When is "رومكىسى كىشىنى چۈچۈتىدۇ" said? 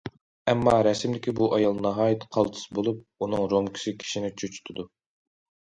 3.55-4.91